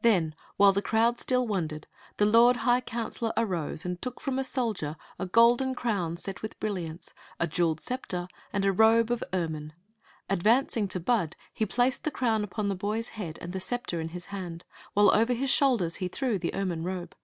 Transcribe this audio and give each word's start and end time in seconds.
Then, 0.00 0.34
while 0.56 0.72
the 0.72 0.80
crowd 0.80 1.20
still 1.20 1.46
wondered, 1.46 1.86
the 2.16 2.24
lord 2.24 2.56
high 2.64 2.80
counselor 2.80 3.34
arose 3.36 3.84
and 3.84 4.00
took 4.00 4.22
from 4.22 4.38
a 4.38 4.42
soldier 4.42 4.96
a 5.18 5.26
golden 5.26 5.74
crown 5.74 6.16
set 6.16 6.40
with 6.40 6.58
brilliants, 6.58 7.12
a 7.38 7.46
jeweled 7.46 7.82
scepter, 7.82 8.26
and 8.54 8.64
a 8.64 8.72
robe 8.72 9.10
of 9.10 9.22
ermine. 9.34 9.74
Advancing 10.30 10.88
to 10.88 10.98
Bud, 10.98 11.36
he 11.52 11.66
placed 11.66 12.04
the 12.04 12.10
crown 12.10 12.42
upon 12.42 12.70
the 12.70 12.76
Jboy's 12.76 13.08
head 13.20 13.38
and 13.42 13.52
the 13.52 13.60
scepter 13.60 14.00
in 14.00 14.08
his 14.08 14.24
hand, 14.32 14.64
while 14.94 15.10
over 15.14 15.34
his 15.34 15.50
shoulders 15.50 15.96
he 15.96 16.08
threw 16.08 16.38
the 16.38 16.54
ermine 16.54 16.82
robe. 16.82 17.14